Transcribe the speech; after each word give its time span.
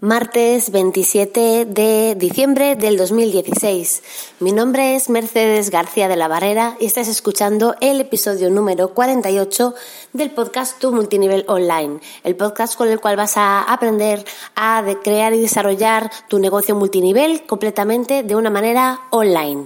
Martes 0.00 0.70
27 0.70 1.64
de 1.64 2.14
diciembre 2.14 2.76
del 2.76 2.96
2016. 2.96 4.04
Mi 4.38 4.52
nombre 4.52 4.94
es 4.94 5.10
Mercedes 5.10 5.70
García 5.70 6.06
de 6.06 6.14
la 6.14 6.28
Barrera 6.28 6.76
y 6.78 6.86
estás 6.86 7.08
escuchando 7.08 7.74
el 7.80 8.00
episodio 8.00 8.48
número 8.48 8.94
48 8.94 9.74
del 10.12 10.30
podcast 10.30 10.78
Tu 10.78 10.92
Multinivel 10.92 11.44
Online, 11.48 11.98
el 12.22 12.36
podcast 12.36 12.76
con 12.76 12.86
el 12.86 13.00
cual 13.00 13.16
vas 13.16 13.36
a 13.36 13.60
aprender 13.62 14.24
a 14.54 14.84
crear 15.02 15.34
y 15.34 15.40
desarrollar 15.40 16.12
tu 16.28 16.38
negocio 16.38 16.76
multinivel 16.76 17.44
completamente 17.44 18.22
de 18.22 18.36
una 18.36 18.50
manera 18.50 19.00
online. 19.10 19.64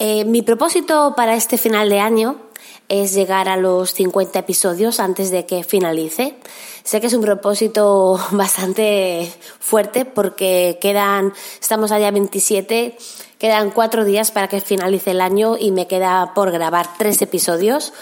Eh, 0.00 0.26
mi 0.26 0.42
propósito 0.42 1.14
para 1.16 1.34
este 1.34 1.56
final 1.56 1.88
de 1.88 2.00
año 2.00 2.47
es 2.88 3.12
llegar 3.12 3.48
a 3.48 3.56
los 3.56 3.92
50 3.92 4.38
episodios 4.38 5.00
antes 5.00 5.30
de 5.30 5.46
que 5.46 5.64
finalice. 5.64 6.36
Sé 6.84 7.00
que 7.00 7.08
es 7.08 7.14
un 7.14 7.22
propósito 7.22 8.18
bastante 8.30 9.32
fuerte 9.60 10.04
porque 10.04 10.78
quedan, 10.80 11.32
estamos 11.60 11.92
allá 11.92 12.10
27, 12.10 12.96
quedan 13.38 13.70
cuatro 13.70 14.04
días 14.04 14.30
para 14.30 14.48
que 14.48 14.60
finalice 14.60 15.10
el 15.10 15.20
año 15.20 15.56
y 15.58 15.70
me 15.70 15.86
queda 15.86 16.32
por 16.34 16.50
grabar 16.50 16.88
tres 16.98 17.20
episodios. 17.20 17.92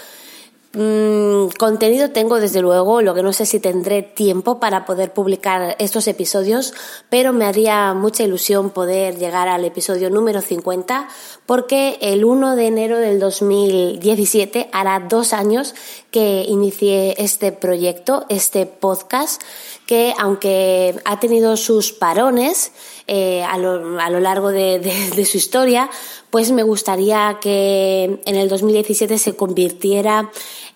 Mm, 0.79 1.47
contenido 1.57 2.11
tengo 2.11 2.39
desde 2.39 2.61
luego, 2.61 3.01
lo 3.01 3.15
que 3.15 3.23
no 3.23 3.33
sé 3.33 3.47
si 3.47 3.59
tendré 3.59 4.03
tiempo 4.03 4.59
para 4.59 4.85
poder 4.85 5.11
publicar 5.11 5.75
estos 5.79 6.07
episodios, 6.07 6.71
pero 7.09 7.33
me 7.33 7.45
haría 7.45 7.95
mucha 7.95 8.21
ilusión 8.21 8.69
poder 8.69 9.17
llegar 9.17 9.47
al 9.47 9.65
episodio 9.65 10.11
número 10.11 10.39
50 10.39 11.07
porque 11.47 11.97
el 12.01 12.23
1 12.23 12.55
de 12.55 12.67
enero 12.67 12.99
del 12.99 13.19
2017 13.19 14.69
hará 14.71 14.99
dos 14.99 15.33
años 15.33 15.73
que 16.11 16.45
inicié 16.47 17.15
este 17.17 17.51
proyecto, 17.51 18.27
este 18.29 18.67
podcast, 18.67 19.41
que 19.87 20.13
aunque 20.19 21.01
ha 21.05 21.19
tenido 21.19 21.57
sus 21.57 21.91
parones 21.91 22.71
eh, 23.07 23.41
a, 23.43 23.57
lo, 23.57 23.99
a, 23.99 24.09
lo, 24.09 24.19
largo 24.19 24.49
de, 24.49 24.79
de 24.79 25.25
su 25.25 25.37
historia, 25.37 25.89
pues 26.29 26.51
me 26.51 26.63
gustaría 26.63 27.37
que 27.41 28.19
en 28.25 28.35
el 28.35 28.49
2017 28.49 29.17
se 29.17 29.35
convirtiera 29.35 30.29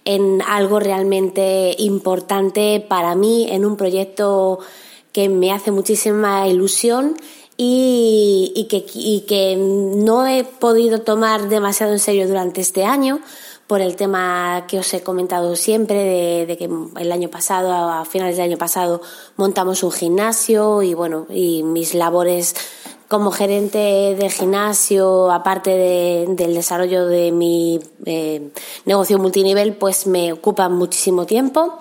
en 0.05 0.41
algo 0.41 0.80
realmente 0.80 1.75
importante 1.77 2.83
para 2.88 3.16
mí, 3.16 3.47
en 3.49 3.66
un 3.66 3.77
proyecto 3.77 4.59
que 5.11 5.30
me 5.30 5.52
hace 5.52 5.71
muchísima 5.71 6.47
ilusión 6.47 7.16
y, 7.57 8.67
que, 9.27 9.55
no 9.57 10.25
he 10.25 10.44
podido 10.44 11.02
tomar 11.02 11.49
demasiado 11.49 11.91
en 11.94 11.99
serio 11.99 12.27
durante 12.27 12.61
este 12.61 12.85
año 12.85 13.19
por 13.67 13.81
el 13.81 13.95
tema 13.95 14.66
que 14.67 14.79
os 14.79 14.94
he 14.94 15.02
comentado 15.02 15.55
siempre 15.55 16.45
de, 16.45 16.57
que 16.57 16.69
el 16.99 17.11
año 17.11 17.29
pasado, 17.29 17.72
a 17.72 18.03
finales 18.05 18.38
del 18.38 18.45
año 18.47 18.57
pasado, 18.57 19.02
montamos 19.38 19.83
un 19.83 19.91
gimnasio 19.91 20.81
y 20.81 20.94
bueno, 20.94 21.27
y 21.29 21.63
mis 21.63 21.94
labores 21.94 22.55
como 23.12 23.30
gerente 23.30 24.16
de 24.17 24.30
gimnasio, 24.30 25.31
aparte 25.31 25.70
del 26.30 26.54
desarrollo 26.54 27.08
de 27.08 27.34
mi 27.34 27.78
eh, 28.06 28.52
negocio 28.86 29.20
multinivel, 29.20 29.73
pues 29.73 30.08
me 30.08 30.31
ocupa 30.31 30.70
muchísimo 30.70 31.26
tiempo. 31.26 31.78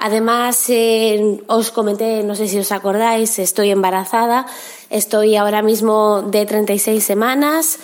Además, 0.00 0.68
eh, 0.70 1.40
os 1.46 1.70
comenté, 1.70 2.24
no 2.24 2.34
sé 2.34 2.48
si 2.48 2.58
os 2.58 2.72
acordáis, 2.72 3.38
estoy 3.38 3.70
embarazada, 3.70 4.46
estoy 4.90 5.36
ahora 5.36 5.62
mismo 5.62 6.22
de 6.22 6.44
36 6.44 7.04
semanas, 7.04 7.78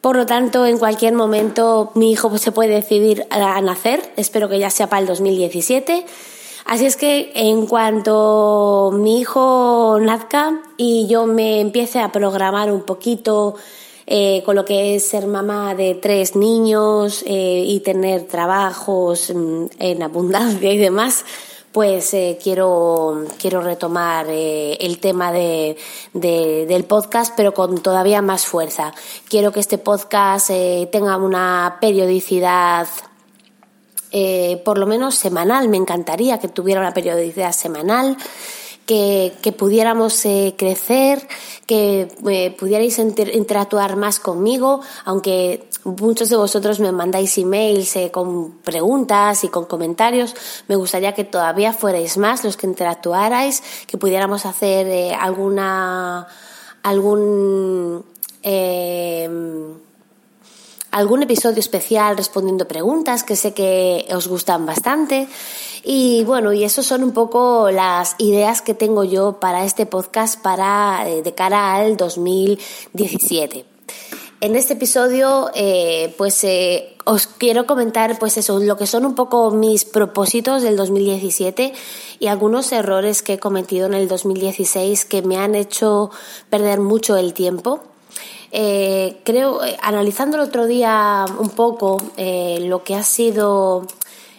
por 0.00 0.16
lo 0.16 0.26
tanto, 0.26 0.66
en 0.66 0.78
cualquier 0.78 1.12
momento 1.12 1.92
mi 1.94 2.10
hijo 2.10 2.36
se 2.38 2.50
puede 2.50 2.74
decidir 2.74 3.24
a 3.30 3.60
nacer, 3.60 4.12
espero 4.16 4.48
que 4.48 4.58
ya 4.58 4.68
sea 4.68 4.88
para 4.88 5.02
el 5.02 5.06
2017. 5.06 6.04
Así 6.64 6.86
es 6.86 6.96
que 6.96 7.32
en 7.34 7.66
cuanto 7.66 8.90
mi 8.94 9.20
hijo 9.20 9.98
nazca 10.00 10.62
y 10.76 11.06
yo 11.08 11.26
me 11.26 11.60
empiece 11.60 12.00
a 12.00 12.12
programar 12.12 12.70
un 12.72 12.82
poquito 12.82 13.56
eh, 14.06 14.42
con 14.44 14.56
lo 14.56 14.64
que 14.64 14.96
es 14.96 15.08
ser 15.08 15.26
mamá 15.26 15.74
de 15.74 15.94
tres 15.94 16.34
niños 16.36 17.22
eh, 17.26 17.64
y 17.66 17.80
tener 17.80 18.24
trabajos 18.24 19.32
mm, 19.34 19.66
en 19.78 20.02
abundancia 20.02 20.72
y 20.72 20.78
demás, 20.78 21.24
pues 21.72 22.12
eh, 22.12 22.38
quiero, 22.42 23.24
quiero 23.40 23.62
retomar 23.62 24.26
el 24.28 24.98
tema 24.98 25.32
de, 25.32 25.78
del 26.12 26.84
podcast, 26.84 27.32
pero 27.36 27.54
con 27.54 27.78
todavía 27.78 28.20
más 28.20 28.44
fuerza. 28.44 28.92
Quiero 29.28 29.52
que 29.52 29.60
este 29.60 29.78
podcast 29.78 30.50
tenga 30.90 31.16
una 31.16 31.78
periodicidad 31.80 32.86
eh, 34.12 34.60
por 34.64 34.78
lo 34.78 34.86
menos 34.86 35.14
semanal. 35.14 35.68
Me 35.68 35.78
encantaría 35.78 36.38
que 36.38 36.48
tuviera 36.48 36.80
una 36.80 36.94
periodicidad 36.94 37.52
semanal. 37.52 38.16
Que, 38.86 39.54
pudiéramos 39.56 40.22
eh, 40.26 40.54
crecer, 40.58 41.26
que 41.66 42.08
eh, 42.28 42.54
pudierais 42.58 42.98
interactuar 42.98 43.96
más 43.96 44.20
conmigo, 44.20 44.82
aunque 45.06 45.66
muchos 45.84 46.28
de 46.28 46.36
vosotros 46.36 46.78
me 46.78 46.92
mandáis 46.92 47.38
emails 47.38 47.96
con 48.10 48.58
preguntas 48.58 49.44
y 49.44 49.48
con 49.48 49.64
comentarios, 49.64 50.34
me 50.68 50.76
gustaría 50.76 51.14
que 51.14 51.24
todavía 51.24 51.72
fuerais 51.72 52.18
más 52.18 52.44
los 52.44 52.58
que 52.58 52.66
interactuarais, 52.66 53.62
que 53.86 53.96
pudiéramos 53.96 54.44
hacer 54.44 55.14
alguna, 55.14 56.26
algún, 56.82 58.04
algún 60.92 61.22
episodio 61.22 61.58
especial 61.58 62.16
respondiendo 62.16 62.68
preguntas 62.68 63.24
que 63.24 63.34
sé 63.34 63.52
que 63.52 64.06
os 64.14 64.28
gustan 64.28 64.64
bastante. 64.66 65.26
Y 65.82 66.22
bueno, 66.24 66.52
y 66.52 66.62
eso 66.62 66.82
son 66.82 67.02
un 67.02 67.12
poco 67.12 67.70
las 67.70 68.14
ideas 68.18 68.62
que 68.62 68.74
tengo 68.74 69.02
yo 69.02 69.40
para 69.40 69.64
este 69.64 69.86
podcast 69.86 70.40
para 70.40 71.08
eh, 71.08 71.22
de 71.22 71.34
cara 71.34 71.74
al 71.74 71.96
2017. 71.96 73.64
En 74.42 74.56
este 74.56 74.74
episodio, 74.74 75.50
eh, 75.54 76.14
pues 76.18 76.42
eh, 76.44 76.96
os 77.04 77.26
quiero 77.26 77.66
comentar, 77.66 78.18
pues 78.18 78.36
eso, 78.36 78.58
lo 78.58 78.76
que 78.76 78.86
son 78.86 79.06
un 79.06 79.14
poco 79.14 79.50
mis 79.50 79.84
propósitos 79.84 80.62
del 80.62 80.76
2017 80.76 81.72
y 82.18 82.26
algunos 82.26 82.70
errores 82.72 83.22
que 83.22 83.34
he 83.34 83.38
cometido 83.38 83.86
en 83.86 83.94
el 83.94 84.08
2016 84.08 85.04
que 85.04 85.22
me 85.22 85.38
han 85.38 85.54
hecho 85.54 86.10
perder 86.50 86.80
mucho 86.80 87.16
el 87.16 87.34
tiempo 87.34 87.91
eh, 88.54 89.22
creo, 89.24 89.64
eh, 89.64 89.78
analizando 89.80 90.36
el 90.36 90.42
otro 90.42 90.66
día 90.66 91.24
un 91.38 91.48
poco 91.48 91.96
eh, 92.18 92.58
lo 92.60 92.84
que 92.84 92.94
ha 92.94 93.02
sido 93.02 93.86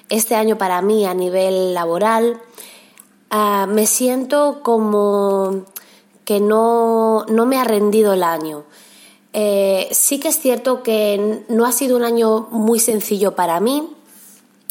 este 0.08 0.36
año 0.36 0.56
para 0.56 0.84
mí 0.84 1.04
a 1.08 1.16
nivel 1.16 1.74
laboral, 1.74 2.40
ah, 3.32 3.66
me 3.68 3.88
siento 3.88 4.62
como 4.62 5.66
que 6.26 6.40
no, 6.40 7.26
no, 7.26 7.48
me 7.48 7.58
ha 7.58 7.64
rendido 7.64 8.14
el 8.14 8.22
año. 8.22 8.66
sí 9.92 10.20
que 10.20 10.28
es 10.28 10.40
cierto 10.40 10.84
que 10.84 11.44
no 11.50 11.66
ha 11.66 11.72
sido 11.72 11.98
un 11.98 12.04
año 12.04 12.48
muy 12.52 12.80
sencillo 12.80 13.36
para 13.36 13.60
mí. 13.60 13.90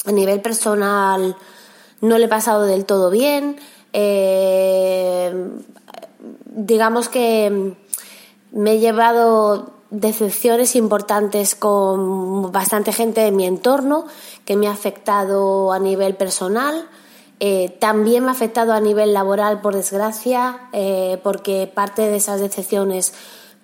A 0.05 0.13
nivel 0.13 0.41
personal 0.41 1.37
no 2.01 2.19
le 2.19 2.27
he 2.27 2.29
pasado 2.29 2.63
del 2.65 2.85
todo 2.85 3.11
bien. 3.11 3.57
digamos 6.47 7.09
que 7.09 7.75
me 8.53 8.75
he 8.75 8.79
llevado 8.79 9.73
decepciones 9.91 10.75
importantes 10.77 11.55
con 11.55 12.51
bastante 12.53 12.93
gente 12.93 13.21
de 13.21 13.31
mi 13.31 13.47
entorno 13.47 14.07
que 14.45 14.57
me 14.57 14.67
ha 14.69 14.73
afectado 14.73 15.73
a 15.73 15.79
nivel 15.79 16.17
personal. 16.17 16.89
Eh, 17.41 17.77
también 17.79 18.25
me 18.25 18.31
ha 18.31 18.33
afectado 18.33 18.73
a 18.73 18.81
nivel 18.81 19.13
laboral, 19.13 19.61
por 19.61 19.75
desgracia, 19.75 20.69
eh, 20.73 21.19
porque 21.23 21.71
parte 21.73 22.03
de 22.03 22.17
esas 22.17 22.41
decepciones 22.41 23.13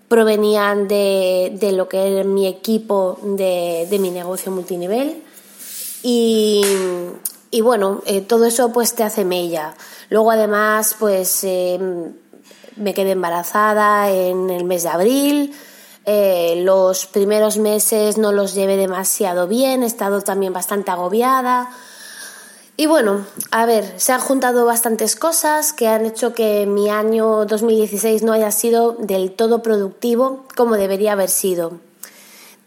provenían 0.09 0.89
de, 0.89 1.71
lo 1.75 1.89
que 1.89 2.09
era 2.09 2.25
mi 2.25 2.47
equipo 2.47 3.19
de, 3.23 3.87
mi 4.01 4.11
negocio 4.11 4.51
multinivel. 4.51 5.23
Y, 6.03 6.63
bueno, 7.63 8.03
eh, 8.07 8.21
todo 8.21 8.47
eso 8.47 8.73
pues 8.73 8.95
te 8.95 9.03
hace 9.03 9.25
mella. 9.25 9.75
Luego 10.11 10.31
además, 10.31 10.97
pues 10.99 11.45
me 12.79 12.95
quedé 12.95 13.13
embarazada 13.13 14.11
en 14.11 14.51
el 14.51 14.65
mes 14.65 14.85
de 14.85 14.89
abril. 14.89 15.55
Eh, 16.05 16.63
los 16.65 17.07
primeros 17.07 17.59
meses 17.59 18.17
no 18.17 18.33
los 18.33 18.55
llevé 18.55 18.77
demasiado 18.77 19.47
bien, 19.47 19.83
he 19.83 19.87
estado 19.87 20.23
también 20.23 20.53
bastante 20.53 20.91
agobiada. 20.91 21.71
Y 22.77 22.87
bueno, 22.87 23.27
a 23.51 23.67
ver, 23.67 23.95
se 23.97 24.13
han 24.13 24.21
juntado 24.21 24.65
bastantes 24.65 25.17
cosas 25.17 25.73
que 25.73 25.89
han 25.89 26.07
hecho 26.07 26.33
que 26.33 26.65
mi 26.65 26.89
año 26.89 27.45
2016 27.45 28.23
no 28.23 28.33
haya 28.33 28.53
sido 28.53 28.93
del 28.93 29.33
todo 29.33 29.63
productivo 29.63 30.45
como 30.57 30.77
debería 30.77 31.13
haber 31.13 31.29
sido. 31.29 31.88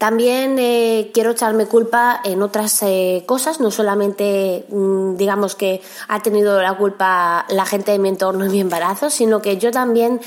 También 0.01 0.57
eh, 0.57 1.11
quiero 1.13 1.29
echarme 1.29 1.67
culpa 1.67 2.21
en 2.23 2.41
otras 2.41 2.81
eh, 2.81 3.21
cosas, 3.27 3.59
no 3.59 3.69
solamente 3.69 4.65
mm, 4.67 5.15
digamos 5.15 5.53
que 5.53 5.79
ha 6.07 6.23
tenido 6.23 6.59
la 6.59 6.75
culpa 6.75 7.45
la 7.49 7.67
gente 7.67 7.91
de 7.91 7.99
mi 7.99 8.09
entorno 8.09 8.45
en 8.45 8.51
mi 8.51 8.61
embarazo, 8.61 9.11
sino 9.11 9.43
que 9.43 9.59
yo 9.59 9.69
también 9.69 10.19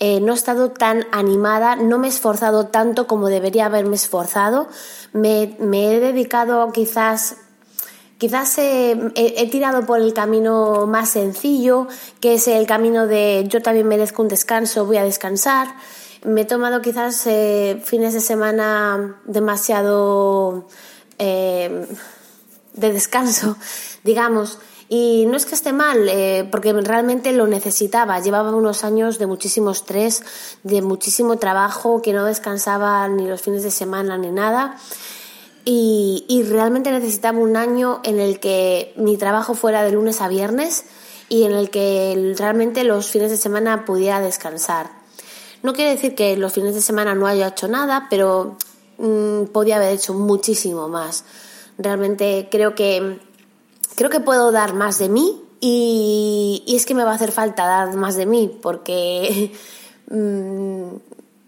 eh, 0.00 0.20
no 0.20 0.32
he 0.32 0.36
estado 0.36 0.72
tan 0.72 1.06
animada, 1.12 1.76
no 1.76 1.98
me 1.98 2.08
he 2.08 2.10
esforzado 2.10 2.66
tanto 2.66 3.06
como 3.06 3.28
debería 3.28 3.64
haberme 3.64 3.96
esforzado, 3.96 4.68
me, 5.14 5.56
me 5.58 5.94
he 5.94 6.00
dedicado 6.00 6.70
quizás 6.70 7.36
quizás 8.18 8.58
he, 8.58 8.94
he, 9.14 9.48
tirado 9.48 9.86
por 9.86 9.98
el 9.98 10.12
camino 10.12 10.86
más 10.86 11.08
sencillo, 11.08 11.88
que 12.20 12.34
es 12.34 12.48
el 12.48 12.66
camino 12.66 13.06
de 13.06 13.46
yo 13.48 13.62
también 13.62 13.88
merezco 13.88 14.20
un 14.20 14.28
descanso, 14.28 14.84
voy 14.84 14.98
a 14.98 15.04
descansar. 15.04 15.68
Me 16.24 16.42
he 16.42 16.44
tomado 16.44 16.80
quizás 16.80 17.26
eh, 17.26 17.82
fines 17.84 18.14
de 18.14 18.20
semana 18.20 19.20
demasiado 19.24 20.68
eh, 21.18 21.86
de 22.74 22.92
descanso, 22.92 23.56
digamos. 24.04 24.58
Y 24.88 25.24
no 25.26 25.36
es 25.36 25.46
que 25.46 25.54
esté 25.54 25.72
mal, 25.72 26.08
eh, 26.08 26.46
porque 26.50 26.72
realmente 26.74 27.32
lo 27.32 27.46
necesitaba. 27.46 28.20
Llevaba 28.20 28.54
unos 28.54 28.84
años 28.84 29.18
de 29.18 29.26
muchísimo 29.26 29.70
estrés, 29.70 30.22
de 30.64 30.82
muchísimo 30.82 31.38
trabajo, 31.38 32.02
que 32.02 32.12
no 32.12 32.24
descansaba 32.24 33.08
ni 33.08 33.26
los 33.26 33.40
fines 33.40 33.62
de 33.62 33.70
semana 33.70 34.18
ni 34.18 34.30
nada. 34.30 34.76
Y, 35.64 36.26
y, 36.28 36.42
realmente 36.42 36.90
necesitaba 36.90 37.38
un 37.38 37.56
año 37.56 38.00
en 38.04 38.20
el 38.20 38.38
que 38.38 38.92
mi 38.96 39.16
trabajo 39.16 39.54
fuera 39.54 39.82
de 39.84 39.92
lunes 39.92 40.20
a 40.20 40.28
viernes 40.28 40.84
y 41.28 41.44
en 41.44 41.52
el 41.52 41.70
que 41.70 42.34
realmente 42.36 42.84
los 42.84 43.08
fines 43.08 43.30
de 43.30 43.36
semana 43.36 43.84
pudiera 43.84 44.20
descansar. 44.20 45.01
No 45.62 45.72
quiere 45.72 45.92
decir 45.92 46.14
que 46.14 46.36
los 46.36 46.52
fines 46.52 46.74
de 46.74 46.80
semana 46.80 47.14
no 47.14 47.26
haya 47.26 47.48
hecho 47.48 47.68
nada, 47.68 48.08
pero 48.10 48.56
mm, 48.98 49.44
podía 49.52 49.76
haber 49.76 49.92
hecho 49.92 50.14
muchísimo 50.14 50.88
más. 50.88 51.24
Realmente 51.78 52.48
creo 52.50 52.74
que 52.74 53.20
creo 53.94 54.10
que 54.10 54.20
puedo 54.20 54.52
dar 54.52 54.74
más 54.74 54.98
de 54.98 55.08
mí 55.08 55.40
y, 55.60 56.64
es 56.66 56.86
que 56.86 56.94
me 56.94 57.04
va 57.04 57.12
a 57.12 57.14
hacer 57.14 57.32
falta 57.32 57.66
dar 57.66 57.94
más 57.94 58.16
de 58.16 58.26
mí 58.26 58.58
porque 58.60 59.52
mm, 60.10 60.86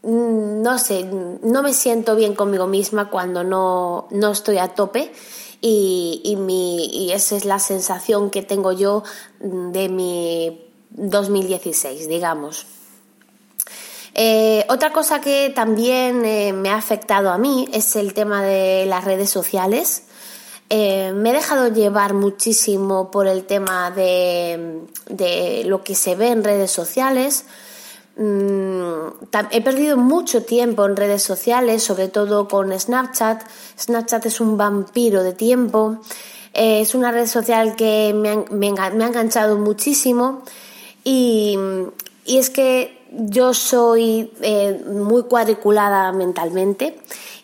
no 0.02 0.78
sé, 0.78 1.04
no 1.04 1.62
me 1.62 1.72
siento 1.72 2.14
bien 2.14 2.34
conmigo 2.34 2.66
misma 2.66 3.10
cuando 3.10 3.42
no, 3.42 4.06
no 4.10 4.30
estoy 4.30 4.58
a 4.58 4.68
tope 4.68 5.12
y, 5.60 6.20
y, 6.24 6.36
mi, 6.36 6.86
y 6.86 7.12
esa 7.12 7.36
es 7.36 7.44
la 7.46 7.58
sensación 7.58 8.30
que 8.30 8.42
tengo 8.42 8.70
yo 8.72 9.02
de 9.40 9.88
mi 9.88 10.62
2016, 10.90 12.06
digamos. 12.06 12.66
Eh, 14.14 14.64
otra 14.68 14.92
cosa 14.92 15.20
que 15.20 15.50
también 15.50 16.24
eh, 16.24 16.52
me 16.52 16.70
ha 16.70 16.76
afectado 16.76 17.30
a 17.30 17.38
mí 17.38 17.68
es 17.72 17.96
el 17.96 18.14
tema 18.14 18.42
de 18.44 18.86
las 18.86 19.04
redes 19.04 19.28
sociales. 19.28 20.04
Eh, 20.70 21.12
me 21.12 21.30
he 21.30 21.32
dejado 21.32 21.68
llevar 21.68 22.14
muchísimo 22.14 23.10
por 23.10 23.26
el 23.26 23.44
tema 23.44 23.90
de, 23.90 24.86
lo 25.66 25.82
que 25.82 25.94
se 25.96 26.14
ve 26.14 26.28
en 26.28 26.44
redes 26.44 26.70
sociales. 26.70 27.46
Mm, 28.16 29.08
he 29.50 29.60
perdido 29.60 29.96
mucho 29.96 30.44
tiempo 30.44 30.86
en 30.86 30.94
redes 30.94 31.22
sociales, 31.22 31.82
sobre 31.82 32.06
todo 32.06 32.46
con 32.46 32.78
Snapchat. 32.78 33.42
Snapchat 33.78 34.26
es 34.26 34.40
un 34.40 34.56
vampiro 34.56 35.24
de 35.24 35.32
tiempo. 35.32 35.98
es 36.52 36.94
una 36.94 37.10
red 37.10 37.26
social 37.26 37.74
que 37.74 38.14
me, 38.14 38.36
me, 38.50 38.80
ha 38.80 38.86
enganchado 38.86 39.58
muchísimo. 39.58 40.42
Y, 41.02 41.58
y 42.24 42.38
es 42.38 42.48
que 42.50 43.03
yo 43.18 43.54
soy 43.54 44.32
eh, 44.40 44.84
muy 44.86 45.24
cuadriculada 45.24 46.12
mentalmente 46.12 46.98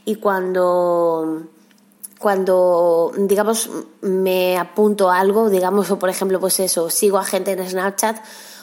y 0.04 0.16
cuando 0.16 1.42
cuando 2.18 3.12
digamos 3.16 3.70
me 4.02 4.58
apunto 4.58 5.10
algo, 5.10 5.48
digamos, 5.48 5.90
o 5.90 5.98
por 5.98 6.10
ejemplo, 6.10 6.38
pues 6.38 6.60
eso, 6.60 6.90
sigo 6.90 7.18
a 7.18 7.24
gente 7.24 7.52
en 7.52 7.66
Snapchat 7.66 8.16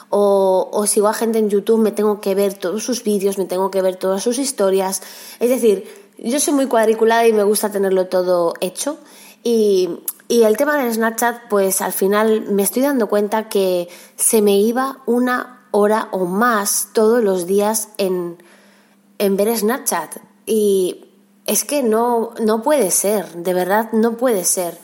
o, 0.09 0.69
o, 0.71 0.85
sigo 0.85 1.07
a 1.07 1.13
gente 1.13 1.39
en 1.39 1.49
YouTube, 1.49 1.79
me 1.79 1.91
tengo 1.91 2.21
que 2.21 2.35
ver 2.35 2.53
todos 2.53 2.83
sus 2.83 3.03
vídeos, 3.03 3.37
me 3.37 3.45
tengo 3.45 3.71
que 3.71 3.81
ver 3.81 3.95
todas 3.95 4.23
sus 4.23 4.37
historias. 4.37 5.01
Es 5.39 5.49
decir, 5.49 5.85
yo 6.17 6.39
soy 6.39 6.53
muy 6.53 6.67
cuadriculada 6.67 7.27
y 7.27 7.33
me 7.33 7.43
gusta 7.43 7.71
tenerlo 7.71 8.07
todo 8.07 8.53
hecho. 8.61 8.97
Y, 9.43 10.01
y 10.27 10.43
el 10.43 10.55
tema 10.55 10.77
del 10.77 10.93
Snapchat, 10.93 11.49
pues 11.49 11.81
al 11.81 11.93
final 11.93 12.41
me 12.51 12.63
estoy 12.63 12.83
dando 12.83 13.07
cuenta 13.07 13.49
que 13.49 13.89
se 14.15 14.41
me 14.41 14.59
iba 14.59 14.99
una 15.05 15.56
hora 15.77 16.07
o 16.11 16.25
más 16.25 16.89
todos 16.91 17.23
los 17.23 17.45
días 17.45 17.89
en, 17.99 18.41
en 19.19 19.37
ver 19.37 19.55
Snapchat. 19.55 20.17
Y 20.47 21.05
es 21.45 21.63
que 21.63 21.83
no, 21.83 22.33
no 22.39 22.63
puede 22.63 22.89
ser, 22.89 23.27
de 23.33 23.53
verdad 23.53 23.91
no 23.91 24.17
puede 24.17 24.43
ser. 24.43 24.75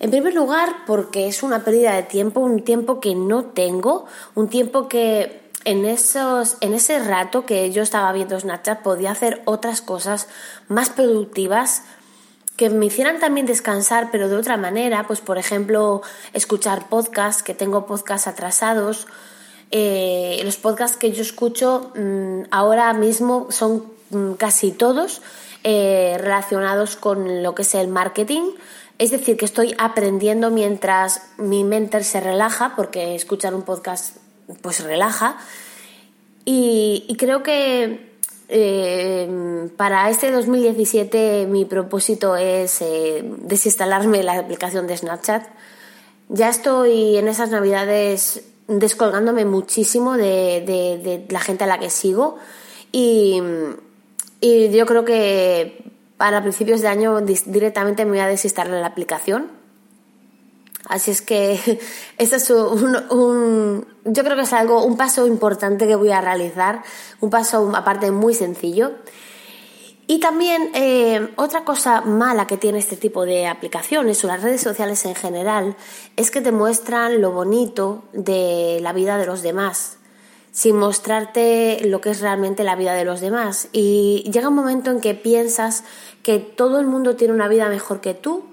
En 0.00 0.10
primer 0.10 0.34
lugar, 0.34 0.68
porque 0.86 1.28
es 1.28 1.42
una 1.42 1.64
pérdida 1.64 1.94
de 1.94 2.02
tiempo, 2.02 2.40
un 2.40 2.62
tiempo 2.62 3.00
que 3.00 3.14
no 3.14 3.46
tengo, 3.46 4.04
un 4.34 4.48
tiempo 4.48 4.86
que 4.86 5.50
en, 5.64 5.86
esos, 5.86 6.58
en 6.60 6.74
ese 6.74 6.98
rato 6.98 7.46
que 7.46 7.70
yo 7.72 7.82
estaba 7.82 8.12
viendo 8.12 8.38
Snapchat 8.38 8.82
podía 8.82 9.12
hacer 9.12 9.40
otras 9.46 9.80
cosas 9.80 10.28
más 10.68 10.90
productivas 10.90 11.84
que 12.56 12.68
me 12.68 12.86
hicieran 12.86 13.18
también 13.18 13.46
descansar, 13.46 14.10
pero 14.12 14.28
de 14.28 14.36
otra 14.36 14.58
manera, 14.58 15.06
pues 15.06 15.20
por 15.20 15.38
ejemplo, 15.38 16.02
escuchar 16.34 16.88
podcasts, 16.88 17.42
que 17.42 17.54
tengo 17.54 17.86
podcasts 17.86 18.26
atrasados, 18.26 19.06
eh, 19.70 20.40
los 20.44 20.56
podcasts 20.56 20.96
que 20.96 21.12
yo 21.12 21.22
escucho 21.22 21.92
mm, 21.94 22.44
ahora 22.50 22.92
mismo 22.94 23.48
son 23.50 23.84
mm, 24.10 24.32
casi 24.32 24.72
todos 24.72 25.20
eh, 25.62 26.16
relacionados 26.18 26.96
con 26.96 27.42
lo 27.42 27.54
que 27.54 27.62
es 27.62 27.74
el 27.74 27.88
marketing. 27.88 28.52
Es 28.98 29.10
decir, 29.10 29.36
que 29.36 29.44
estoy 29.44 29.74
aprendiendo 29.78 30.50
mientras 30.50 31.22
mi 31.36 31.64
mente 31.64 32.02
se 32.02 32.20
relaja, 32.20 32.74
porque 32.76 33.14
escuchar 33.14 33.54
un 33.54 33.62
podcast 33.62 34.16
pues 34.62 34.82
relaja. 34.82 35.36
Y, 36.44 37.14
creo 37.18 37.42
que 37.42 38.16
eh, 38.48 39.68
para 39.76 40.08
este 40.08 40.32
2017 40.32 41.46
mi 41.46 41.66
propósito 41.66 42.36
es 42.36 42.82
desinstalarme 43.42 44.22
la 44.22 44.38
aplicación 44.38 44.86
de 44.86 44.96
Snapchat. 44.96 45.46
Ya 46.30 46.48
estoy 46.48 47.18
en 47.18 47.28
esas 47.28 47.50
navidades 47.50 48.42
descolgándome 48.68 49.44
muchísimo 49.46 50.16
de, 50.16 51.26
la 51.28 51.40
gente 51.40 51.64
a 51.64 51.66
la 51.66 51.78
que 51.78 51.90
sigo 51.90 52.36
y, 52.92 53.42
yo 54.40 54.86
creo 54.86 55.04
que 55.04 55.84
para 56.16 56.42
principios 56.42 56.80
de 56.80 56.88
año 56.88 57.20
directamente 57.20 58.04
me 58.04 58.12
voy 58.12 58.20
a 58.20 58.28
desinstalar 58.28 58.80
la 58.80 58.86
aplicación. 58.86 59.48
Así 60.88 61.10
es 61.10 61.22
que 61.22 61.80
este 62.18 62.36
es 62.36 62.50
un, 62.50 63.86
yo 64.04 64.24
creo 64.24 64.36
que 64.36 64.42
es 64.42 64.52
algo, 64.52 64.84
un 64.84 64.96
paso 64.96 65.26
importante 65.26 65.88
que 65.88 65.96
voy 65.96 66.12
a 66.12 66.20
realizar, 66.20 66.82
un 67.20 67.30
paso 67.30 67.72
aparte 67.74 68.12
muy 68.12 68.34
sencillo. 68.34 68.92
Y 70.10 70.20
también 70.20 70.70
eh, 70.74 71.28
otra 71.36 71.64
cosa 71.64 72.00
mala 72.00 72.46
que 72.46 72.56
tiene 72.56 72.78
este 72.78 72.96
tipo 72.96 73.26
de 73.26 73.46
aplicaciones 73.46 74.24
o 74.24 74.26
las 74.26 74.42
redes 74.42 74.62
sociales 74.62 75.04
en 75.04 75.14
general 75.14 75.76
es 76.16 76.30
que 76.30 76.40
te 76.40 76.50
muestran 76.50 77.20
lo 77.20 77.30
bonito 77.30 78.04
de 78.14 78.78
la 78.80 78.94
vida 78.94 79.18
de 79.18 79.26
los 79.26 79.42
demás 79.42 79.98
sin 80.50 80.76
mostrarte 80.76 81.82
lo 81.84 82.00
que 82.00 82.10
es 82.10 82.20
realmente 82.20 82.64
la 82.64 82.74
vida 82.74 82.94
de 82.94 83.04
los 83.04 83.20
demás. 83.20 83.68
Y 83.72 84.28
llega 84.32 84.48
un 84.48 84.56
momento 84.56 84.90
en 84.90 85.00
que 85.00 85.14
piensas 85.14 85.84
que 86.22 86.38
todo 86.38 86.80
el 86.80 86.86
mundo 86.86 87.14
tiene 87.14 87.34
una 87.34 87.46
vida 87.46 87.68
mejor 87.68 88.00
que 88.00 88.14
tú, 88.14 88.44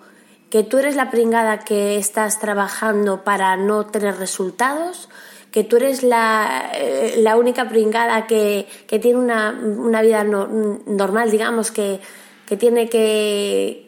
que 0.50 0.62
tú 0.62 0.78
eres 0.78 0.96
la 0.96 1.10
pringada 1.10 1.60
que 1.60 1.98
estás 1.98 2.38
trabajando 2.40 3.24
para 3.24 3.58
no 3.58 3.86
tener 3.88 4.18
resultados, 4.18 5.10
que 5.56 5.64
tú 5.64 5.78
eres 5.78 6.04
la, 6.04 6.70
eh, 6.74 7.16
la 7.20 7.38
única 7.38 7.70
pringada 7.70 8.28
que, 8.28 8.68
que 8.88 9.00
tiene 9.00 9.20
una, 9.20 9.52
una 9.52 10.02
vida 10.02 10.26
normal, 10.26 11.32
digamos, 11.32 11.72
que, 11.72 12.02
que, 12.46 12.58
tiene 12.58 12.90
que, 12.90 13.86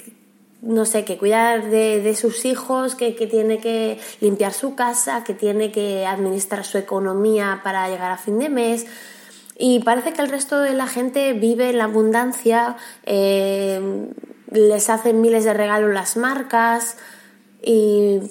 no 0.61 0.85
sé, 0.85 1.03
que 1.03 1.17
cuidar 1.17 1.69
de, 1.69 2.01
de 2.01 2.15
sus 2.15 2.45
hijos, 2.45 2.95
que, 2.95 3.17
que, 3.17 3.27
tiene 3.27 3.59
que 3.59 3.99
limpiar 4.21 4.53
su 4.53 4.75
casa, 4.75 5.25
que 5.25 5.33
tiene 5.33 5.69
que 5.69 6.05
administrar 6.05 6.63
su 6.63 6.77
economía 6.77 7.59
para 7.65 7.89
llegar 7.89 8.11
a 8.11 8.17
fin 8.17 8.39
de 8.39 8.47
mes. 8.47 8.85
Y 9.57 9.81
parece 9.81 10.13
que 10.13 10.21
el 10.21 10.29
resto 10.29 10.61
de 10.61 10.71
la 10.71 10.87
gente 10.87 11.33
vive 11.33 11.71
en 11.71 11.79
la 11.79 11.83
abundancia, 11.83 12.77
eh, 13.05 14.07
les 14.53 14.89
hacen 14.89 15.19
miles 15.19 15.43
de 15.43 15.53
regalos 15.53 15.93
las 15.93 16.15
marcas 16.15 16.95
y 17.61 18.21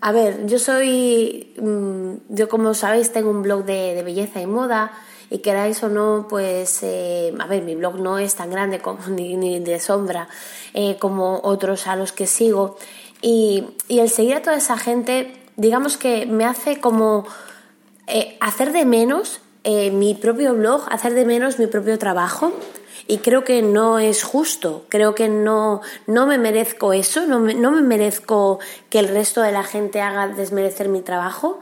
a 0.00 0.12
ver, 0.12 0.46
yo 0.46 0.58
soy, 0.58 1.54
mm, 1.60 2.34
yo 2.34 2.48
como 2.48 2.74
sabéis 2.74 3.12
tengo 3.12 3.30
un 3.30 3.42
blog 3.42 3.64
de, 3.64 4.02
belleza 4.04 4.40
y 4.40 4.46
moda 4.46 4.92
y 5.30 5.38
queráis 5.38 5.82
o 5.82 5.88
no, 5.88 6.26
pues, 6.28 6.82
eh, 6.82 7.34
a 7.38 7.46
ver, 7.46 7.62
mi 7.62 7.74
blog 7.74 7.98
no 7.98 8.18
es 8.18 8.34
tan 8.36 8.50
grande 8.50 8.78
como, 8.78 9.00
ni, 9.08 9.58
de 9.60 9.80
sombra 9.80 10.28
eh, 10.74 10.96
como 10.98 11.40
otros 11.42 11.86
a 11.86 11.96
los 11.96 12.12
que 12.12 12.26
sigo. 12.26 12.76
Y, 13.20 13.64
el 13.88 14.08
seguir 14.10 14.36
a 14.36 14.42
toda 14.42 14.56
esa 14.56 14.78
gente, 14.78 15.34
digamos 15.56 15.96
que 15.96 16.26
me 16.26 16.44
hace 16.44 16.80
como 16.80 17.26
eh, 18.06 18.36
hacer 18.40 18.72
de 18.72 18.84
menos 18.84 19.40
mi 19.64 20.14
propio 20.14 20.54
blog, 20.54 20.82
hacer 20.90 21.14
de 21.14 21.24
menos 21.24 21.58
mi 21.58 21.66
propio 21.66 21.98
trabajo. 21.98 22.52
Y 23.10 23.18
creo 23.18 23.42
que 23.42 23.62
no 23.62 23.98
es 23.98 24.22
justo, 24.22 24.84
creo 24.90 25.14
que 25.14 25.30
no, 25.30 25.80
no 26.06 26.26
me 26.26 26.36
merezco 26.36 26.92
eso, 26.92 27.26
no 27.26 27.40
me, 27.40 27.54
no 27.54 27.70
me 27.70 27.80
merezco 27.80 28.58
que 28.90 28.98
el 28.98 29.08
resto 29.08 29.40
de 29.40 29.50
la 29.50 29.64
gente 29.64 30.02
haga 30.02 30.28
desmerecer 30.28 30.90
mi 30.90 31.00
trabajo, 31.00 31.58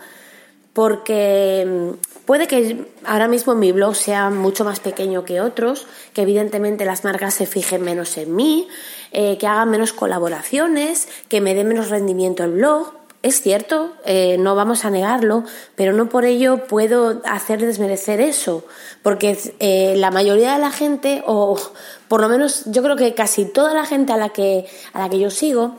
porque 0.73 1.65
mm, 1.65 2.25
puede 2.27 2.49
que 2.49 2.85
ahora 3.05 3.29
mismo 3.29 3.55
mi 3.55 3.71
blog 3.71 3.95
sea 3.95 4.29
mucho 4.29 4.65
más 4.65 4.81
pequeño 4.81 5.25
que 5.25 5.41
otros, 5.41 5.87
que 6.13 6.23
evidentemente 6.23 6.85
las 6.85 7.05
marcas 7.05 7.35
se 7.35 7.47
fijen 7.47 7.83
menos 7.83 8.19
en 8.19 8.35
mí, 8.35 8.69
eh, 9.13 9.39
que 9.39 9.47
hagan 9.47 9.71
menos 9.71 9.93
colaboraciones, 9.93 11.09
que 11.29 11.41
me 11.41 11.55
dé 11.55 11.63
menos 11.63 11.91
rendimiento 11.91 12.43
el 12.43 12.51
blog. 12.51 12.93
Es 13.27 13.43
cierto, 13.43 13.93
eh, 14.05 14.37
no 14.39 14.55
vamos 14.55 14.85
a 14.85 14.91
negarlo, 14.91 15.43
pero 15.75 15.93
no 15.93 16.09
por 16.09 16.25
ello 16.25 16.69
puedo 16.69 17.23
hacer 17.25 17.61
desmerecer 17.61 18.21
eso, 18.21 18.65
porque 19.03 19.37
eh, 19.59 19.95
la 19.97 20.13
mayoría 20.13 20.53
de 20.53 20.61
la 20.61 20.71
gente, 20.71 21.25
o 21.27 21.59
por 22.07 22.21
lo 22.21 22.29
menos 22.29 22.63
yo 22.67 22.85
creo 22.85 22.95
que 22.95 23.15
casi 23.15 23.45
toda 23.45 23.75
la 23.75 23.85
gente 23.85 24.13
a 24.13 24.17
la 24.17 24.29
que, 24.29 24.69
a 24.93 25.01
la 25.01 25.09
que 25.09 25.19
yo 25.19 25.31
sigo, 25.31 25.75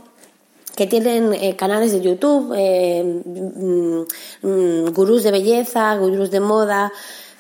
que 0.76 0.88
tienen 0.88 1.34
eh, 1.36 1.56
canales 1.56 1.94
de 1.94 2.02
YouTube, 2.02 2.54
mm, 2.54 4.46
mm, 4.46 4.94
gurús 4.94 5.24
de 5.24 5.32
belleza, 5.32 5.96
gurús 5.96 6.32
de 6.32 6.42
moda, 6.42 6.92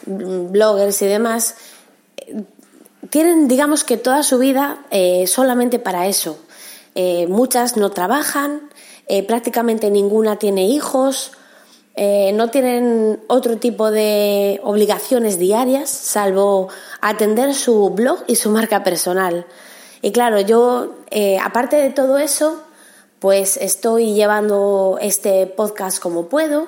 mm, 0.05 0.53
bloggers 0.53 1.01
y 1.01 1.07
demás, 1.07 1.55
tienen, 3.09 3.49
digamos 3.49 3.83
que 3.83 3.97
toda 3.97 4.23
su 4.23 4.37
vida 4.37 4.85
solamente 5.25 5.79
para 5.79 6.07
eso. 6.07 6.39
muchas 7.27 7.75
no 7.75 7.91
trabajan, 7.91 8.69
prácticamente 9.27 9.89
ninguna 9.89 10.37
tiene 10.37 10.65
hijos, 10.65 11.31
no 11.95 12.49
tienen 12.49 13.19
otro 13.27 13.57
tipo 13.57 13.89
de 13.89 14.59
obligaciones 14.63 15.39
diarias, 15.39 15.89
salvo 15.89 16.69
atender 17.01 17.53
su 17.53 17.89
blog 17.89 18.23
y 18.27 18.35
su 18.35 18.49
marca 18.49 18.83
personal. 18.83 19.45
Y 20.01 20.11
claro, 20.11 20.41
yo, 20.41 20.95
aparte 21.41 21.77
de 21.77 21.89
todo 21.89 22.17
eso, 22.17 22.61
pues 23.19 23.57
estoy 23.57 24.13
llevando 24.13 24.99
este 25.01 25.47
podcast 25.47 25.99
como 25.99 26.27
puedo, 26.27 26.67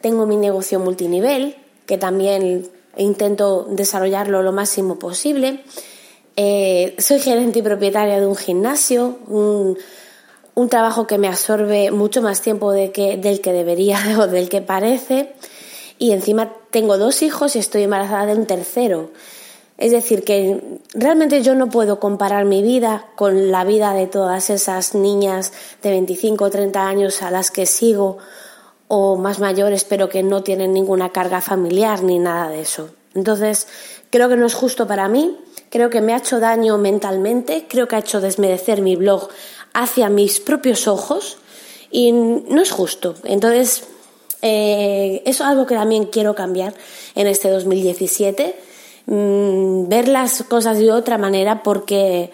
tengo 0.00 0.26
mi 0.26 0.36
negocio 0.36 0.80
multinivel, 0.80 1.56
que 1.86 1.98
también 1.98 2.68
intento 2.96 3.66
desarrollarlo 3.68 4.42
lo 4.42 4.52
máximo 4.52 4.98
posible. 4.98 5.62
Eh, 6.36 6.94
soy 6.98 7.20
gerente 7.20 7.58
y 7.58 7.62
propietaria 7.62 8.18
de 8.18 8.26
un 8.26 8.36
gimnasio, 8.36 9.18
un, 9.28 9.76
trabajo 10.68 11.06
que 11.06 11.18
me 11.18 11.28
absorbe 11.28 11.90
mucho 11.90 12.22
más 12.22 12.42
tiempo 12.42 12.72
de 12.72 12.92
que, 12.92 13.16
del 13.16 13.40
que 13.40 13.52
debería 13.52 13.98
o 14.18 14.26
del 14.26 14.48
que 14.48 14.62
parece. 14.62 15.32
Y 15.98 16.12
encima 16.12 16.52
tengo 16.70 16.98
dos 16.98 17.22
hijos 17.22 17.56
y 17.56 17.58
estoy 17.58 17.82
embarazada 17.82 18.26
de 18.26 18.34
un 18.34 18.46
tercero. 18.46 19.10
Es 19.76 19.92
decir, 19.92 20.24
que 20.24 20.78
realmente 20.92 21.42
yo 21.42 21.54
no 21.54 21.70
puedo 21.70 22.00
comparar 22.00 22.44
mi 22.44 22.62
vida 22.62 23.06
con 23.16 23.50
la 23.50 23.64
vida 23.64 23.94
de 23.94 24.06
todas 24.06 24.50
esas 24.50 24.94
niñas 24.94 25.52
de 25.82 25.90
25 25.90 26.44
o 26.44 26.50
30 26.50 26.86
años 26.86 27.22
a 27.22 27.30
las 27.30 27.50
que 27.50 27.64
sigo 27.64 28.18
o 28.88 29.16
más 29.16 29.40
mayores, 29.40 29.84
pero 29.84 30.08
que 30.08 30.22
no 30.22 30.42
tienen 30.42 30.74
ninguna 30.74 31.10
carga 31.10 31.40
familiar 31.40 32.02
ni 32.02 32.18
nada 32.18 32.50
de 32.50 32.60
eso. 32.60 32.90
Entonces, 33.14 33.68
creo 34.10 34.28
que 34.28 34.36
no 34.36 34.46
es 34.46 34.54
justo 34.54 34.86
para 34.86 35.08
mí, 35.08 35.36
creo 35.70 35.90
que 35.90 36.00
me 36.00 36.12
ha 36.14 36.18
hecho 36.18 36.40
daño 36.40 36.78
mentalmente, 36.78 37.66
creo 37.68 37.88
que 37.88 37.96
ha 37.96 38.00
hecho 38.00 38.20
desmerecer 38.20 38.82
mi 38.82 38.96
blog 38.96 39.28
hacia 39.72 40.08
mis 40.08 40.40
propios 40.40 40.88
ojos 40.88 41.38
y 41.90 42.12
no 42.12 42.60
es 42.60 42.70
justo. 42.70 43.14
Entonces, 43.24 43.84
eh, 44.42 45.22
eso 45.26 45.44
es 45.44 45.50
algo 45.50 45.66
que 45.66 45.74
también 45.74 46.06
quiero 46.06 46.34
cambiar 46.34 46.74
en 47.14 47.26
este 47.26 47.50
2017 47.50 48.70
Mm, 49.06 49.88
ver 49.88 50.06
las 50.06 50.44
cosas 50.44 50.78
de 50.78 50.92
otra 50.92 51.18
manera 51.18 51.64
porque, 51.64 52.30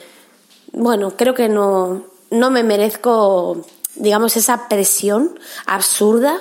bueno, 0.72 1.16
creo 1.16 1.32
que 1.32 1.48
no, 1.48 2.04
no 2.30 2.50
me 2.50 2.62
merezco, 2.64 3.64
digamos, 3.94 4.36
esa 4.36 4.68
presión 4.68 5.38
absurda 5.64 6.38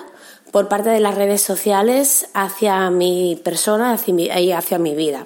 por 0.56 0.70
parte 0.70 0.88
de 0.88 1.02
las 1.02 1.16
redes 1.16 1.42
sociales 1.42 2.28
hacia 2.34 2.90
mi 2.90 3.38
persona 3.44 3.92
hacia 3.92 4.14
mi, 4.14 4.28
y 4.28 4.54
hacia 4.54 4.80
mi 4.80 4.96
vida. 4.96 5.26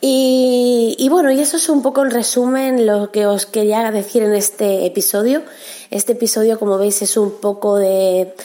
Y, 0.00 1.08
bueno, 1.10 1.32
y 1.32 1.40
eso 1.40 1.56
es 1.56 1.68
un 1.68 1.82
poco 1.82 2.02
el 2.02 2.12
resumen 2.12 2.86
lo 2.86 3.10
que 3.10 3.26
os 3.26 3.46
quería 3.46 3.90
decir 3.90 4.22
en 4.22 4.32
este 4.32 4.86
episodio. 4.86 5.42
Este 5.90 6.12
episodio, 6.12 6.56
como 6.60 6.78
veis, 6.78 7.02
es 7.02 7.16
un 7.16 7.40
poco 7.40 7.74
de 7.78 8.36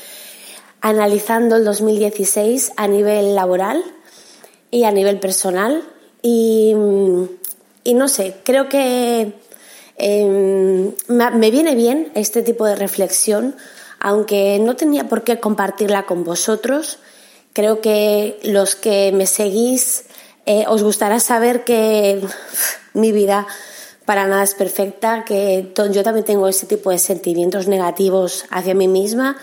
analizando 0.82 1.58
el 1.58 1.64
2016 1.64 2.72
a 2.76 2.88
nivel 2.88 3.36
laboral, 3.36 3.84
y 4.72 4.86
a 4.86 4.92
nivel 4.92 5.20
personal. 5.20 5.84
Y, 6.24 6.74
no 6.74 8.08
sé, 8.08 8.34
creo 8.44 8.68
que 8.68 9.34
em, 9.96 10.92
me 11.08 11.52
viene 11.52 11.76
bien 11.76 12.12
este 12.16 12.42
tipo 12.42 12.66
de 12.66 12.76
reflexión, 12.76 13.56
aunque 14.00 14.60
no 14.60 14.76
tenía 14.76 15.08
por 15.08 15.24
qué 15.24 15.40
compartirla 15.40 16.06
con 16.06 16.24
vosotros. 16.24 17.00
Creo 17.54 17.82
que 17.82 18.40
los 18.44 18.76
que 18.76 19.12
me 19.12 19.26
seguís 19.26 20.06
eh, 20.46 20.66
os 20.68 20.84
gustará 20.84 21.20
saber 21.20 21.64
que 21.64 22.22
mi 22.94 23.12
vida 23.12 23.48
para 24.06 24.28
nada 24.28 24.44
es 24.44 24.56
perfecta, 24.56 25.24
que 25.24 25.72
yo 25.92 26.04
también 26.04 26.26
tengo 26.26 26.48
ese 26.48 26.66
tipo 26.66 26.90
de 26.90 26.98
sentimientos 26.98 27.68
negativos 27.68 28.46
hacia 28.50 28.74
mí 28.74 28.88
misma, 28.88 29.38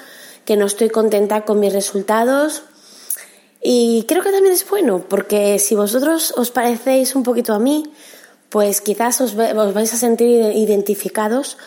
que 0.44 0.56
no 0.56 0.66
estoy 0.66 0.90
contenta 0.90 1.42
con 1.42 1.60
mis 1.60 1.72
resultados, 1.72 2.64
y 3.68 4.04
creo 4.06 4.22
que 4.22 4.30
también 4.30 4.54
es 4.54 4.68
bueno, 4.68 5.04
porque 5.08 5.58
si 5.58 5.74
vosotros 5.74 6.32
os 6.36 6.50
parecéis 6.50 7.16
un 7.16 7.22
poquito 7.22 7.52
a 7.52 7.58
mí, 7.58 7.92
pues 8.48 8.80
quizás 8.80 9.20
os, 9.20 9.34
vais 9.34 9.92
a 9.92 9.96
sentir 9.96 10.52
identificados 10.54 11.58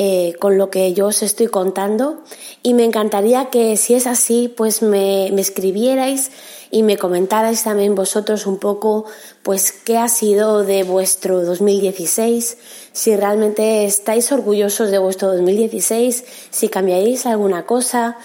eh, 0.00 0.34
con 0.38 0.58
lo 0.58 0.70
que 0.70 0.94
yo 0.94 1.06
os 1.06 1.24
estoy 1.24 1.48
contando 1.48 2.22
y 2.62 2.72
me 2.72 2.84
encantaría 2.84 3.50
que 3.50 3.76
si 3.76 3.94
es 3.94 4.06
así, 4.06 4.46
pues 4.46 4.80
me, 4.80 5.28
me, 5.32 5.40
escribierais 5.40 6.30
y 6.70 6.84
me 6.84 6.96
comentarais 6.96 7.64
también 7.64 7.96
vosotros 7.96 8.46
un 8.46 8.58
poco 8.58 9.06
pues 9.42 9.72
qué 9.72 9.98
ha 9.98 10.06
sido 10.06 10.62
de 10.62 10.84
vuestro 10.84 11.44
2016, 11.44 12.58
si 12.92 13.16
realmente 13.16 13.86
estáis 13.86 14.30
orgullosos 14.30 14.92
de 14.92 14.98
vuestro 14.98 15.34
2016, 15.34 16.24
si 16.50 16.68
cambiaréis 16.68 17.26
alguna 17.26 17.66
cosa, 17.66 18.18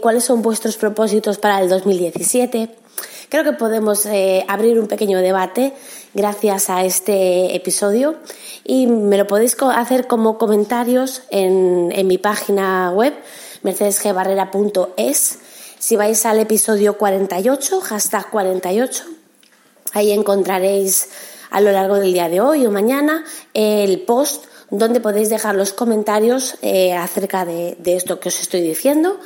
cuáles 0.00 0.22
son 0.22 0.42
vuestros 0.42 0.76
propósitos 0.76 1.38
para 1.38 1.60
el 1.60 1.68
2017. 1.68 2.70
Creo 3.28 3.44
que 3.44 3.52
podemos 3.52 4.06
eh, 4.06 4.44
abrir 4.48 4.78
un 4.78 4.88
pequeño 4.88 5.18
debate 5.18 5.72
gracias 6.14 6.70
a 6.70 6.84
este 6.84 7.54
episodio 7.54 8.16
y 8.64 8.86
me 8.86 9.16
lo 9.16 9.26
podéis 9.26 9.56
hacer 9.74 10.06
como 10.06 10.38
comentarios 10.38 11.22
en, 11.30 11.92
en 11.94 12.06
mi 12.06 12.18
página 12.18 12.90
web 12.92 13.14
mercedesgbarrera.es. 13.62 15.38
Si 15.78 15.96
vais 15.96 16.26
al 16.26 16.40
episodio 16.40 16.98
48, 16.98 17.80
hashtag 17.80 18.30
48, 18.30 19.04
ahí 19.92 20.12
encontraréis 20.12 21.08
a 21.50 21.60
lo 21.60 21.72
largo 21.72 21.96
del 21.96 22.12
día 22.12 22.28
de 22.28 22.40
hoy 22.40 22.66
o 22.66 22.70
mañana 22.70 23.24
el 23.54 24.02
post 24.02 24.44
donde 24.70 25.00
podéis 25.00 25.30
dejar 25.30 25.56
los 25.56 25.72
comentarios 25.72 26.56
eh, 26.62 26.92
acerca 26.92 27.44
de, 27.44 27.76
de 27.80 27.96
esto 27.96 28.20
que 28.20 28.28
os 28.28 28.40
estoy 28.40 28.60
diciendo 28.60 29.18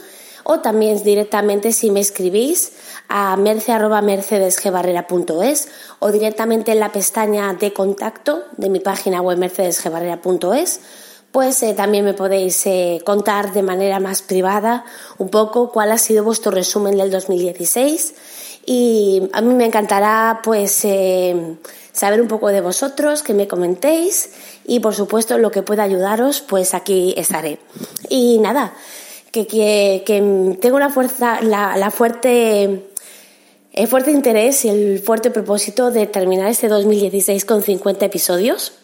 o 0.44 0.60
también 0.60 1.02
directamente 1.02 1.72
si 1.72 1.90
me 1.90 1.98
escribís 2.00 2.72
a 3.08 3.36
merce.mercedesgebarrera.es 3.36 5.68
o 5.98 6.12
directamente 6.12 6.70
en 6.72 6.80
la 6.80 6.92
pestaña 6.92 7.54
de 7.54 7.72
contacto 7.72 8.42
de 8.56 8.68
mi 8.68 8.80
página 8.80 9.20
web 9.20 9.38
mercedesgebarrera.es 9.38 10.80
pues 11.32 11.62
eh, 11.64 11.74
también 11.74 12.04
me 12.04 12.14
podéis 12.14 12.64
eh, 12.66 13.00
contar 13.04 13.52
de 13.52 13.62
manera 13.62 13.98
más 13.98 14.22
privada 14.22 14.84
un 15.18 15.30
poco 15.30 15.72
cuál 15.72 15.90
ha 15.90 15.98
sido 15.98 16.22
vuestro 16.22 16.52
resumen 16.52 16.96
del 16.96 17.10
2016 17.10 18.14
y 18.66 19.22
a 19.32 19.40
mí 19.40 19.54
me 19.54 19.66
encantará 19.66 20.40
pues 20.44 20.84
eh, 20.84 21.56
saber 21.92 22.20
un 22.20 22.28
poco 22.28 22.48
de 22.48 22.60
vosotros, 22.60 23.22
que 23.22 23.34
me 23.34 23.48
comentéis 23.48 24.30
y 24.64 24.80
por 24.80 24.94
supuesto 24.94 25.38
lo 25.38 25.50
que 25.50 25.62
pueda 25.62 25.82
ayudaros 25.82 26.40
pues 26.40 26.72
aquí 26.72 27.14
estaré. 27.16 27.58
Y 28.08 28.38
nada, 28.38 28.72
que, 29.42 30.02
que, 30.06 30.56
tengo 30.60 30.78
la 30.78 30.90
fuerza, 30.90 31.40
la, 31.42 31.90
fuerte, 31.90 32.84
el 33.72 33.88
fuerte 33.88 34.12
interés 34.12 34.64
y 34.64 34.68
el 34.68 35.00
fuerte 35.00 35.30
propósito 35.30 35.90
de 35.90 36.06
terminar 36.06 36.48
este 36.48 36.68
2016 36.68 37.44
con 37.44 37.62
50 37.62 38.06
episodios 38.06 38.74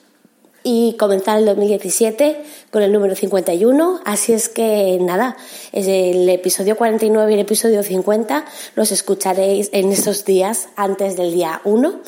y 0.64 0.97
comenzar 0.99 1.38
el 1.38 1.47
2017 1.47 2.42
con 2.73 2.83
el 2.83 2.92
número 2.92 3.14
51. 3.14 4.00
Así 4.04 4.33
es 4.33 4.49
que 4.49 4.99
nada, 5.00 5.37
el 5.73 6.28
episodio 6.28 6.76
49 6.76 7.30
y 7.30 7.35
el 7.35 7.40
episodio 7.40 7.83
50 7.85 8.45
los 8.75 8.90
escucharéis 8.90 9.71
en 9.73 9.92
estos 9.92 10.25
días 10.25 10.69
antes 10.75 11.16
del 11.16 11.33
día 11.33 11.61
1. 11.64 12.00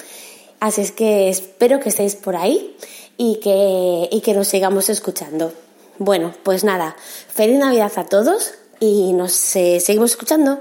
Así 0.59 0.81
es 0.81 0.91
que 0.91 1.29
espero 1.29 1.79
que 1.79 1.91
estéis 1.91 2.17
por 2.17 2.35
ahí 2.35 2.77
y 3.17 3.37
que, 3.37 4.09
y 4.11 4.21
que 4.21 4.35
nos 4.35 4.49
sigamos 4.49 4.89
escuchando. 4.89 5.53
Bueno, 5.99 6.33
pues 6.43 6.65
nada, 6.65 6.97
feliz 7.29 7.59
Navidad 7.59 7.93
a 7.97 8.05
todos 8.05 8.55
y 8.81 9.13
nos 9.13 9.55
eh, 9.57 9.81
seguimos 9.81 10.13
escuchando. 10.13 10.59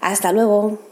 Hasta 0.00 0.32
luego. 0.32 0.91